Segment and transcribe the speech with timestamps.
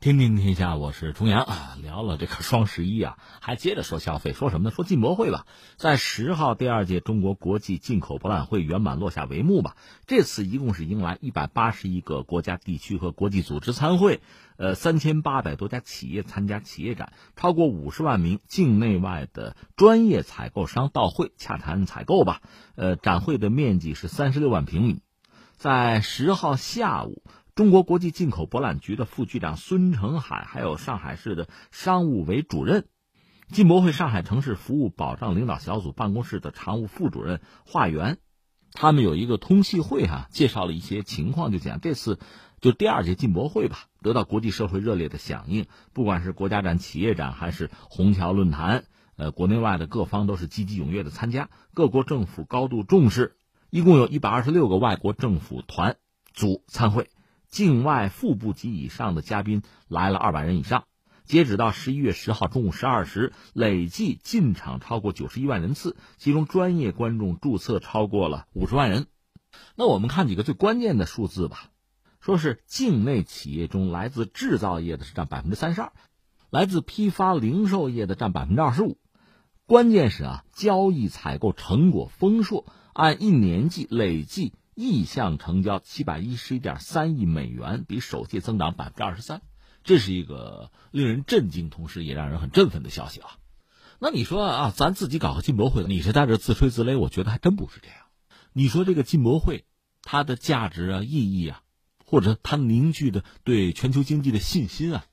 [0.00, 1.76] 天天天下，我是重阳啊。
[1.82, 4.70] 聊了这个双十一啊，还接着说消费，说什么呢？
[4.70, 5.44] 说进博会吧。
[5.76, 9.76] 在十号，第二届中国国际进口博览会圆满落下帷幕吧。
[10.06, 14.20] 这次一共是迎来一百八十一个国家、地区和国际组织参会，
[14.56, 22.40] 呃，三千八百多家企业参加企业展，超过五十万名境内外的专业采购商到会洽谈采购吧。
[22.76, 25.00] 呃，展会的面积是三十六万平米。
[25.56, 27.24] 在十号下午。
[27.58, 32.86] 中国国际进口博览局的副局长孙成海，还有上海市的商务委主任、
[33.48, 38.18] 进博会上海城市服务保障领导小组办公室的常务副主任华源，
[38.74, 42.20] 他们有一个通气会哈，介绍了一些情况，就讲这次
[42.60, 48.84] 就第二届进博会吧，得到国际社会热烈的响应，不管是国家展、企业展，还是虹桥论坛，
[49.16, 53.36] 呃，国内外的各方都是积极踊跃的参加，各国政府高度重视，
[53.68, 55.96] 一共有一百二十六个外国政府团
[56.32, 57.10] 组参会。
[57.48, 60.84] 境外副部级以上的嘉宾来了二百人以上，
[61.24, 69.06] 截止到十一月十号中午十二时，累计进场超过九十一万人次，其中专业观众注册超过了五十万人。
[69.74, 71.70] 那我们看几个最关键的数字吧，
[72.20, 75.92] 说是境内企业中来自制造业的是占百分之三十二，
[76.50, 78.98] 来自批发零售业的占百分之二十五。
[79.66, 84.52] 关键是啊，交易采购成果丰硕，按一年计累计。
[84.80, 89.42] 意向成交七百一十一点三亿美元，比首届增长百分之二十三，
[89.82, 93.38] 这是一个令人震惊，同时也让人很振奋的消息啊！
[93.98, 96.96] 那你说啊，咱自己搞个进博会，你是在这自吹自擂？
[96.96, 97.96] 我觉得还真不是这样。
[98.52, 99.64] 你说这个进博会，
[100.02, 101.60] 它的价值啊、意义啊，
[102.04, 105.06] 或者它凝聚的对全球经济的信心啊，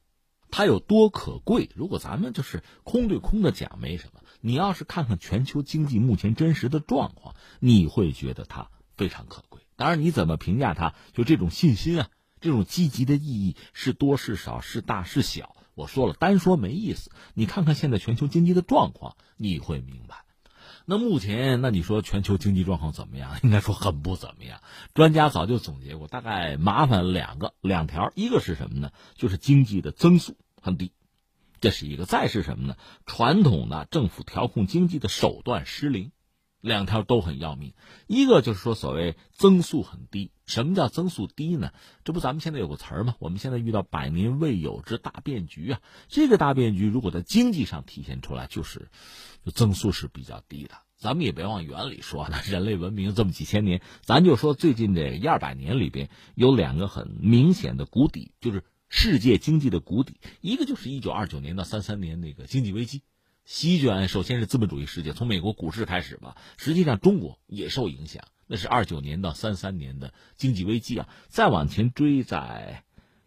[0.52, 1.72] 它有多可贵？
[1.74, 4.22] 如果咱们就是空对空的讲，没什么。
[4.42, 9.44] 你要是看看全球经济目前真实的状况，你会觉得它非常可。
[9.76, 10.94] 当然，你怎么评价它？
[11.14, 12.10] 就这种信心啊，
[12.40, 15.56] 这种积极的意义是多是少，是大是小？
[15.74, 17.12] 我说了，单说没意思。
[17.34, 20.24] 你看看现在全球经济的状况，你会明白。
[20.86, 23.38] 那目前，那你说全球经济状况怎么样？
[23.44, 24.62] 应该说很不怎么样。
[24.94, 28.92] 专家早就总结过，大概麻烦两个两条，一个是什么呢？
[29.16, 30.94] 就是经济的增速很低，
[31.60, 32.78] 这是一个；再是什么呢？
[33.06, 36.12] 传统的政府调控经济的手段失灵。
[36.66, 37.74] 两条都很要命，
[38.08, 40.32] 一个就是说所谓增速很低。
[40.48, 41.72] 什么叫增速低呢？
[42.04, 43.16] 这不咱们现在有个词儿吗？
[43.20, 45.82] 我们现在遇到百年未有之大变局啊！
[46.08, 48.90] 这个大变局如果在经济上体现出来，就是
[49.54, 50.72] 增速是比较低的。
[50.98, 60.20] 咱们也别往远里说，那人类文明这么几千年，咱就说最近这一二百年里边有两个很明显的谷底，就是世界经济的谷底。
[60.42, 63.04] 一个就是一九二九年到三三年那个经济危机。
[63.46, 66.36] 席卷首先是资本主义世界，从美国股市开始吧。
[66.58, 71.08] 实际上中国也受影响，那是二九年到三三年的经济危机啊。
[71.28, 72.84] 再往前追，在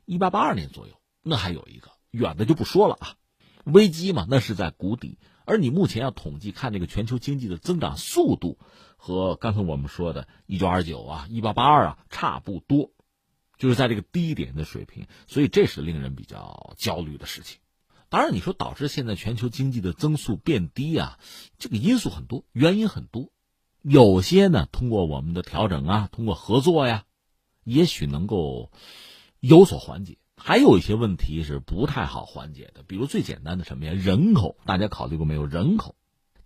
[0.06, 3.14] 一八八二年左右，那还有一个远的就不说了啊。
[3.62, 5.20] 危机嘛，那是在谷底。
[5.44, 8.58] 而你目前要统计看这个全球经济的增长速度，
[8.96, 12.90] 和刚才我们说的一九二九啊、一八八二啊差不多，
[13.56, 17.60] 就是在这个低点的水平，所以这是令人比较焦虑的事情。
[18.10, 21.18] 当然，你说导致现在全球经济的增速变低啊，
[21.58, 23.28] 这个因素很多，原因很多。
[23.82, 27.04] 有些呢，通过我们的调整啊，通过合作呀，
[27.64, 28.72] 也许能够
[29.40, 30.16] 有所缓解。
[30.36, 33.92] 还有一些问题是不太好缓解的，比如最简单的什么呀？
[33.92, 35.44] 人口，大家考虑过没有？
[35.44, 35.94] 人口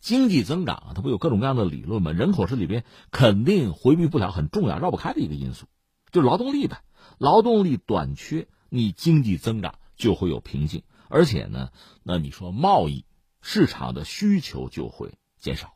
[0.01, 2.11] 经济增长啊，它不有各种各样的理论吗？
[2.11, 5.67] 人口是里边肯定回避不了、很重要、绕不开的一个因素，
[6.11, 6.83] 就是劳动力呗。
[7.19, 10.83] 劳动力短缺，你经济增长就会有瓶颈。
[11.13, 11.69] 而且呢，
[12.03, 13.05] 那你说贸易
[13.43, 15.75] 市场的需求就会减少，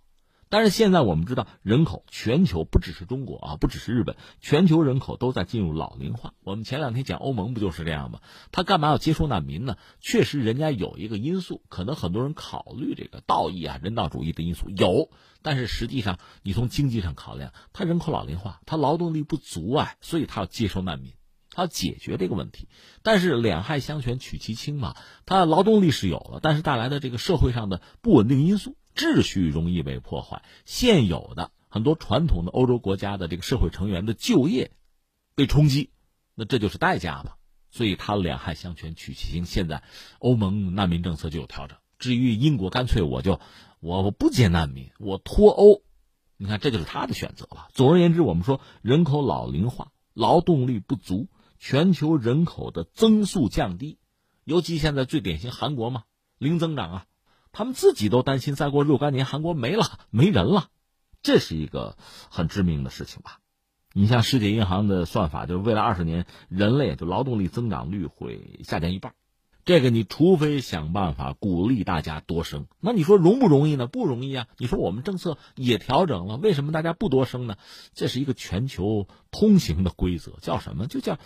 [0.49, 6.33] 但是现在我们知道，人口全球不只是中国啊，不只是日本，全球人口都在进入老龄化。
[6.43, 8.21] 我们前两天讲欧盟不就是这样吗？
[8.51, 9.77] 他干嘛要接收难民呢？
[10.01, 15.11] 确实，人家有一个因素，可能很多人考虑这个道义啊、人道主义的因素有，
[15.43, 21.13] 但是实际上你从经济上考量，他人口老龄化，他劳动力不足啊，所以他要接收难民。
[21.57, 22.69] 他解决这个问题，
[23.03, 24.95] 但是两害相权取其轻嘛。
[25.25, 30.43] 他劳动力是有了，但是带来的这个社会上的不稳定因素，秩序容易被破坏。
[30.67, 34.71] 现有的很多传统的欧洲国家的这个社会成员的就业
[35.35, 35.89] 被冲击，
[36.35, 37.33] 那这就是代价嘛。
[37.71, 39.47] 所以他两害相权取其轻。
[39.47, 39.83] 现在
[40.19, 41.79] 欧盟难民政策就有调整。
[41.99, 43.41] 至于英国，干脆我就
[43.81, 45.81] 我我不接难民，我脱欧。
[46.37, 47.69] 你看，这就是他的选择了。
[47.73, 51.29] 总而言之，我们说人口老龄化，劳动力不足。
[51.59, 53.99] 全球人口的增速降低，
[54.45, 56.05] 尤其现在最典型韩国嘛，
[56.39, 57.07] 零增长啊，
[57.53, 60.69] 他们自己都担心再过若干年韩国没了没人了，
[61.23, 61.97] 这是一个
[62.31, 63.41] 很致命的事情吧？
[63.93, 69.15] 你像世界银行的算法，就是未来二十年人类就劳动力增长率会下降一半，
[69.67, 73.89] 这个你除非想办法鼓励大家多生，那你说容不容易呢？
[73.89, 74.47] 不容易啊！
[74.59, 77.57] 你说我们政策也调整了，为什么大家不多生呢？
[77.93, 80.87] 这是一个全球通行的规则，叫什么？
[80.87, 81.19] 就叫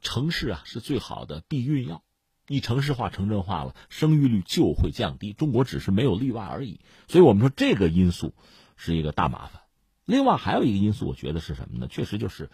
[0.00, 2.04] 城市啊是最好的避孕药。
[2.46, 5.32] 你城市化、城镇化了，生育率就会降低。
[5.32, 6.78] 中国只是没有例外而已。
[7.08, 8.34] 所以我们说这个因素
[8.76, 9.62] 是一个大麻烦。
[10.04, 11.88] 另外还有一个因素，我觉得是什么呢？
[11.88, 12.50] 确实就是，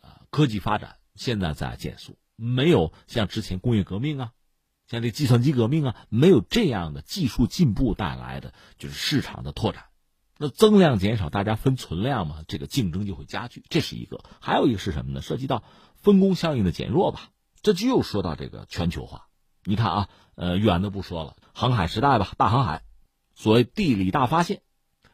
[0.00, 4.32] 呃，科技发展现在在减速，没有像之前工业革命啊。
[4.88, 9.84] 像这计算机革命啊，没有这样的技术进步带来的就是市场的拓展，
[10.38, 14.20] 那增量减少，大家分存量嘛，这个竞争就会加剧，这是一个。
[14.40, 15.20] 还有一个是什么呢？
[15.20, 15.62] 涉及到
[15.96, 17.28] 分工效应的减弱吧，
[17.60, 19.26] 这就又说到这个全球化。
[19.64, 22.82] 你看啊，呃，远的不说了，航海时代吧，大航海，
[23.34, 24.62] 所谓地理大发现，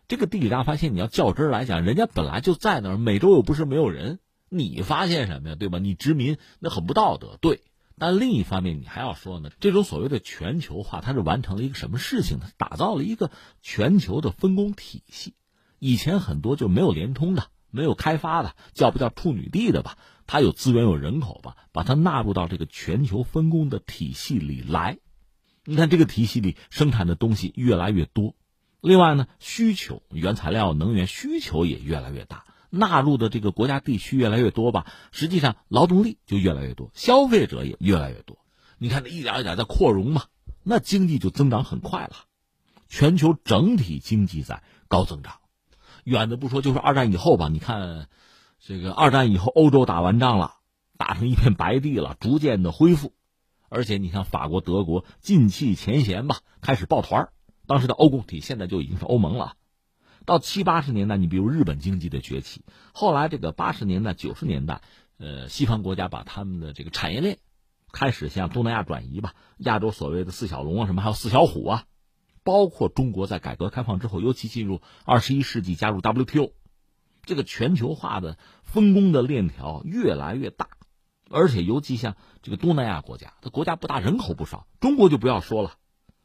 [0.06, 4.20] 这个地理大发现你要较真来讲，人家本来就在那儿，美洲又不是没有人，
[4.50, 5.54] 你发现什么呀？
[5.56, 5.80] 对吧？
[5.80, 7.64] 你殖民那很不道德，对。
[7.98, 12.46] 但另一方面，你还要说呢，这种所谓的全球化，它是完成了一个什么事情呢？
[12.56, 13.30] 打造了一个
[13.62, 15.34] 全球的分工体系。
[15.78, 19.96] 以前很多就没有联通的、没有开发的，叫不叫处女地的吧？
[20.26, 24.98] 它有资源、有人口吧，把它纳入到这个全球分工的体系里来。
[25.64, 28.34] 你看这个体系里生产的东西越来越多，
[28.80, 32.44] 另外呢，需求原材料、能源需求也越来越大。
[32.78, 38.38] 纳入的这个国家地区越来越多吧，实际上劳动力就越来越多，消费者也越来越多。
[38.78, 40.24] 你看，这一点一点在扩容嘛，
[40.62, 42.16] 那经济就增长很快了。
[42.88, 45.36] 全球整体经济在高增长，
[46.04, 47.48] 远的不说，就是二战以后吧。
[47.48, 48.08] 你看，
[48.60, 50.56] 这个二战以后，欧洲打完仗了，
[50.96, 53.12] 打成一片白地了，逐渐的恢复。
[53.68, 57.30] 而且你像法国、德国进气前嫌吧，开始抱团
[57.66, 59.54] 当时的欧共体现在就已经是欧盟了。
[60.24, 64.80] 到七八十年代，你比如日本经济的崛起，后来这个八十年代、九十年代，
[65.18, 67.38] 呃，西方国家把他们的这个产业链
[67.92, 71.84] 开始向东南亚转移吧，亚洲所谓的四小龙啊，什么还有四小虎啊，
[72.42, 76.52] 包括中国在改革开放之后，尤其进入二十一世纪加入 WTO，
[77.24, 80.68] 这个全球化的分工的链条越来越大，
[81.30, 85.74] 而且尤其像这个东南亚国家，它国家不大，人口不少，中国就不要说了。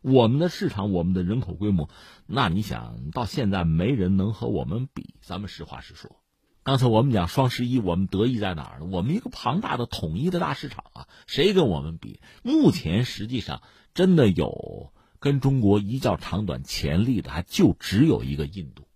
[0.02, 1.90] 我们的市场，我们的人口规模，
[2.26, 5.16] 那你想到现在没人能和我们比。
[5.22, 6.16] 咱们实话实说，
[6.64, 8.86] 刚才我们讲双十一，我们得意在哪儿呢？
[8.86, 12.22] 我们一个庞大的统一的大市场啊，谁跟我们比？
[12.44, 13.62] 目前实际上
[13.94, 18.88] 真的有跟中国一较长短潜力的，还就只有一个印度。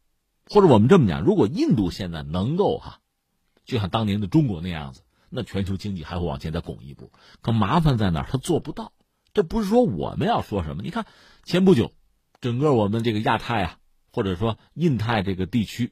[0.49, 2.99] 或者我们这么讲，如果印度现在能够哈，
[3.65, 7.11] 就像当年的中国那样子，那全球经济还会往前再拱一步。
[7.41, 8.27] 可麻烦在哪儿？
[8.29, 8.93] 他做不到。
[9.33, 10.83] 这不是说我们要说什么？
[10.83, 11.07] 你看，
[11.43, 11.91] 前不久，
[12.39, 13.77] 整个我们这个亚太啊，
[14.11, 15.91] 或者说印太这个地区，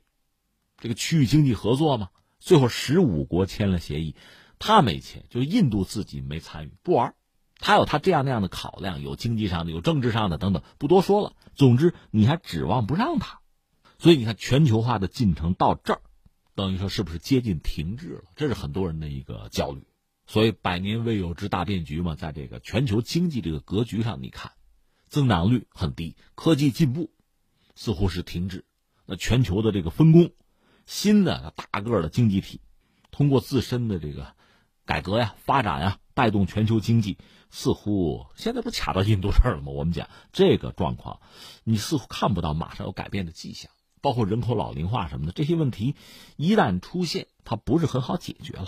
[0.78, 2.10] 这个区域经济合作嘛，
[2.40, 4.16] 最后十五国签了协议，
[4.60, 7.16] 他没签，就印度自己没参与，不玩。
[7.58, 11.34] 他有他这样那样的考量，有经济上的，有政治上的等等，不多说了。
[11.56, 13.40] 总之，你还指望不上他，
[14.00, 16.02] 所以你看，全球化的进程到这儿，
[16.56, 18.24] 等于说是不是接近停滞了？
[18.36, 19.84] 这是很多人的一个焦虑。
[20.31, 24.54] 所以百年未有之大变局嘛，在这个全球经济这个格局上，你看，
[25.10, 27.12] 增长率很低，科技进步
[27.75, 28.63] 似乎是停滞。
[29.06, 30.31] 那全球的这个分工，
[30.86, 32.62] 新的大个的经济体，
[33.12, 34.33] 通过自身的这个
[34.86, 37.18] 改革呀、发展呀，带动全球经济，
[37.50, 39.73] 似乎现在不卡到印度这儿了吗？
[39.73, 41.19] 我们讲这个状况，
[41.66, 43.69] 你似乎看不到马上有改变的迹象。
[44.00, 45.94] 包括人口老龄化什么的这些问题，
[46.38, 48.68] 一旦出现，它不是很好解决了。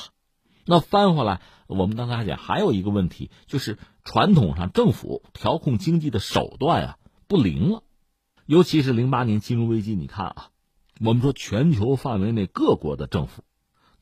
[0.65, 7.84] 那翻回来，我们刚才讲还有一个问题，就是传统上政府调控经济的手段啊不灵了，
[8.46, 10.50] 尤其是零八年金融危机，你看啊，
[11.01, 13.43] 我们说全球范围内各国的政府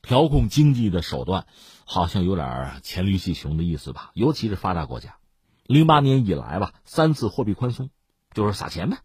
[0.02, 1.46] 调控经济的手段
[1.84, 5.16] 好像有点黔驴技穷的意思吧，尤其是发达国家，
[5.66, 7.90] 零八年以来吧，三次货币宽松
[8.34, 8.98] 就是撒钱呗，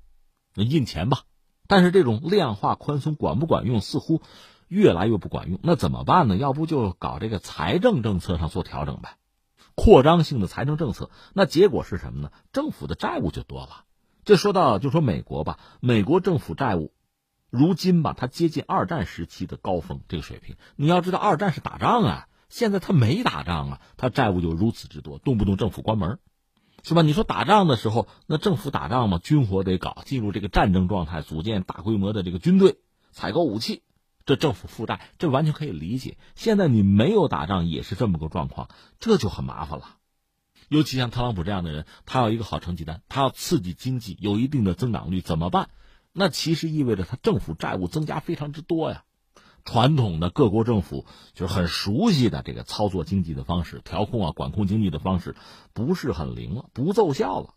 [0.54, 1.24] 印钱吧，
[1.68, 4.22] 但是这种量化宽松管不管用，似乎。
[4.68, 6.38] 越来越不管用，那怎么办呢？
[6.38, 9.18] 要不就搞这个财政政策上做调整呗，
[9.76, 11.10] 扩张性的财政政策。
[11.34, 12.32] 那结果是什么呢？
[12.52, 13.86] 政府的债务就多了。
[14.26, 16.92] 这说到就说美国吧，美国政府债务，
[17.50, 20.58] 如今吧，它接近二战时期的高峰这个水平。
[20.76, 26.20] 你要知道，二战是打仗啊，现在他没打仗啊，他债务就如此之多，动不动政府关门，
[26.84, 27.04] 是吧？
[27.04, 32.80] 你说打仗的时候，那政府打仗嘛，军火得搞，进入这个战争状态，组建大规模的这个军队，
[33.12, 33.82] 采购武器。
[34.28, 36.18] 这政府负债，这完全可以理解。
[36.36, 38.68] 现在你没有打仗，也是这么个状况，
[39.00, 39.96] 这就很麻烦了。
[40.68, 45.70] 尤其像特朗普这样的人，他要一个好成绩单，他要刺激经济，有一定的增长率，怎么办？
[46.12, 49.06] 那其实意味着他政府债务增加非常之多呀。
[49.64, 55.38] 传统的各国政府就是很熟悉的这个操作经济的方式、调控啊、管控经济的方式，
[55.72, 57.54] 不是很灵了，不奏效了。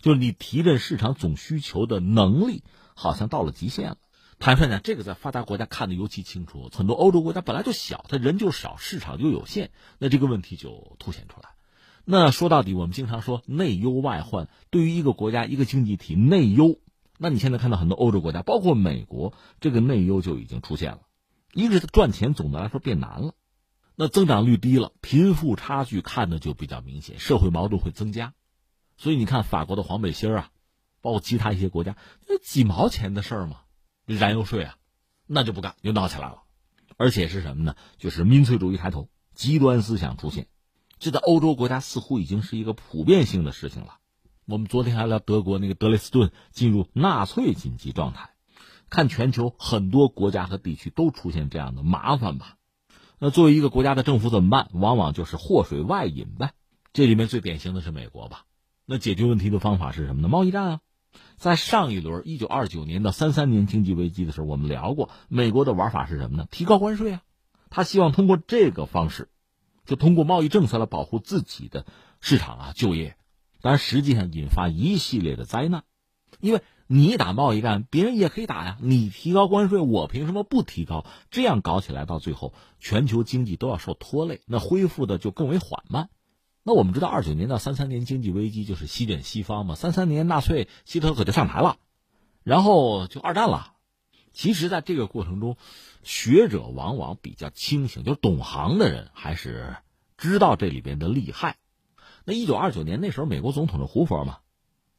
[0.00, 2.62] 就是你提振市场总需求的能力，
[2.94, 3.96] 好像到了极限了。
[4.42, 6.68] 坦率讲，这个在发达国家看得尤其清楚。
[6.74, 9.70] 很多欧洲国家本来就小，它人就少，市场就有限，
[10.00, 11.50] 那这个问题就凸显出来。
[12.04, 14.48] 那说到底，我们经常说内忧外患。
[14.68, 16.80] 对于一个国家、一个经济体内忧，
[17.18, 21.02] 那你现在看到很多欧洲国家，包括美国，这个内忧就已经出现了。
[21.52, 23.34] 一个是赚钱总的来说变难了，
[23.94, 28.34] 那增长率低了，贫富差距看的就比较明显，社会矛盾会增加。
[28.96, 30.50] 所以你看法国的黄背心啊，
[31.00, 31.96] 包括其他一些国家，
[32.26, 33.58] 那几毛钱的事儿嘛。
[34.06, 34.76] 燃油税啊，
[35.26, 36.42] 那就不干，又闹起来了，
[36.96, 37.76] 而且是什么呢？
[37.98, 40.48] 就是民粹主义抬头，极端思想出现，
[40.98, 43.98] 这在欧洲国家似乎已经是一个普遍性的事情了。
[44.44, 48.30] 我们昨天还聊德国那个德累斯顿进入纳粹紧急状态，
[48.90, 52.56] 看全球很多国家和地区都出现这样的麻烦吧。
[53.18, 54.68] 那作为一个国家的政府怎么办？
[54.72, 56.52] 往往就是祸水外引呗。
[56.92, 58.46] 这里面最典型的是美国吧？
[58.84, 60.28] 那解决问题的方法是什么呢？
[60.28, 60.80] 贸易战啊。
[61.36, 66.46] 在上一轮一九二九年到三三年经济危机的时候，我们聊过美国的玩法是什么呢？
[66.50, 67.22] 提高关税啊，
[67.70, 69.28] 他希望通过这个方式，
[69.84, 71.84] 就通过贸易政策来保护自己的
[72.20, 73.16] 市场啊、就业，
[73.60, 75.82] 但实际上引发一系列的灾难，
[76.40, 81.04] 因为你打贸易战，别人也可以打呀，你提高关税，我凭什么不提高？
[81.30, 86.08] 这样搞起来，到最后全球经济都要受拖累，那恢复的就更为缓慢。
[86.64, 89.74] 那我们知道，二九年到三三年经济危机就是席卷西方嘛。
[89.74, 91.76] 三三年纳粹希特可就上台了，
[92.44, 93.72] 然后就二战了。
[94.32, 95.56] 其实，在这个过程中，
[96.04, 99.76] 学者往往比较清醒，就懂行的人还是
[100.16, 101.56] 知道这里边的利害。
[102.24, 104.38] 那一九二九年那时候，美国总统是胡佛嘛，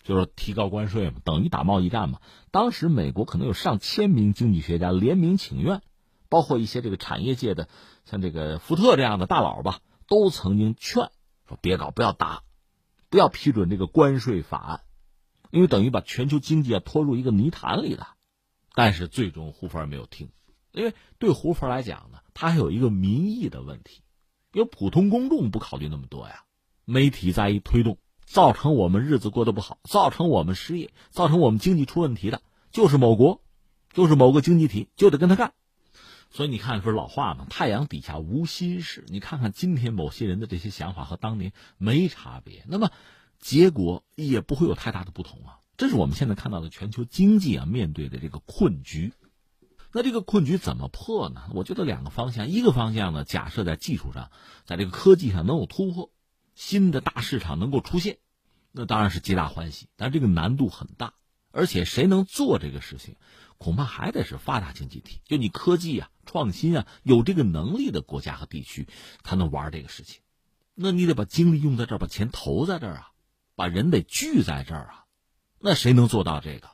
[0.04, 2.20] 就是提高关税嘛，等于打贸易战嘛。
[2.52, 5.82] 当时美国可能有上千名经济学家联名请愿，
[6.28, 7.70] 包括一些这个产业界的，
[8.06, 11.10] 像这个福特这样的大佬吧，都曾经劝。
[11.48, 12.44] 说别搞，不要打，
[13.10, 14.82] 不要批准这个关税法案，
[15.52, 18.10] 因为等于把全球经济啊拖入一个泥潭里了。
[18.76, 20.30] 但是最终胡佛没有听，
[20.72, 24.02] 因为对胡佛来讲呢，他还有一个民意的问题，
[24.52, 26.44] 因为普通公众不考虑那么多呀。
[26.86, 33.42] 媒体在一推动，造成我们日子过得不好，造成我们失业，造成我们经济出问题的，就是某国，
[33.94, 35.54] 就是某个经济体，就得跟他干。
[36.36, 37.46] 所以你看，不是老话吗？
[37.48, 39.06] 太阳底下无新事。
[39.08, 42.92] 你看看今天某些人的这些想法和当年没差别，那么
[43.38, 45.60] 结果也不会有太大的不同啊。
[45.78, 49.14] 这是我们现在看到的全球经济啊面对的这个困局。
[49.92, 51.44] 那这个困局怎么破呢？
[51.54, 54.32] 我觉得两个方向，一个方向呢，假设在技术上，
[54.66, 56.10] 在这个科技上能有突破，
[56.56, 58.18] 新的大市场能够出现，
[58.72, 59.88] 那当然是皆大欢喜。
[59.96, 61.14] 但这个难度很大，
[61.52, 63.18] 而且谁能做这个事情？
[63.60, 68.88] 恐怕还得是发达经济体，就你科技啊、创新啊，有这个能力的国家和地区
[69.24, 70.22] 才能玩这个事情。
[70.74, 73.12] 那你得把精力用在这儿，把钱投在这儿啊，
[73.56, 75.06] 把人得聚在这儿啊。
[75.60, 76.70] 那谁能做到这个，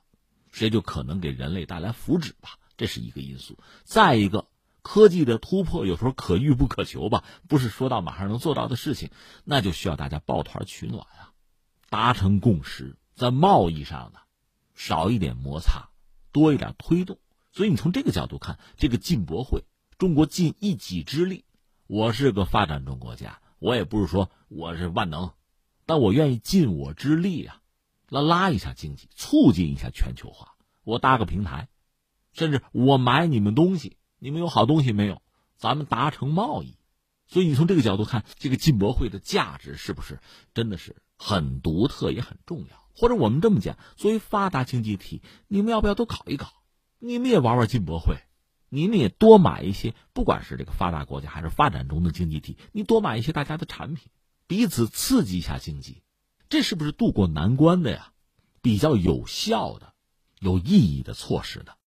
[0.52, 2.58] 谁就可能给人类带来福祉吧。
[2.78, 3.58] 这是一个因素。
[3.84, 4.48] 再一个，
[4.82, 9.10] 科技的突破有时候可遇不可求吧，不是说到马上能做到的事情，
[9.44, 11.34] 那就需要大家抱团取暖啊，
[11.90, 14.20] 达成共识，在贸易上呢
[14.76, 15.90] 少一点摩擦。
[16.32, 17.18] 多一点推动，
[17.52, 19.64] 所以你从这个角度看，这个进博会，
[19.98, 21.46] 中国尽一己之力。
[21.88, 25.32] 我是个发展中国家，我也不是说我是万能，
[25.88, 27.62] 但我愿意尽我之力啊，
[28.10, 30.56] 来拉一下经济，促进一下全球化。
[30.84, 31.68] 我搭个平台，
[32.32, 35.22] 甚至我买你们东西，你们有好东西没有？
[35.58, 36.78] 咱们达成贸易。
[37.26, 40.20] 所以你从这个角度看，这个进博会的价值是不是
[40.54, 42.88] 真的是很独特，也很重要？
[42.96, 46.54] 或者我们这么讲，作为发达经济体，你们要不要都搞一搞？
[47.00, 48.18] 你们也玩玩进博会，
[48.70, 54.10] 你们也多买一些，不管是这个发达国家还是发展中的经济体，你多买一些大家的产品，
[54.48, 56.04] 彼此刺激一下经济，
[56.50, 58.12] 这是不是渡过难关的呀？
[58.62, 59.94] 比较有效的、
[60.40, 61.78] 有意义的措施的？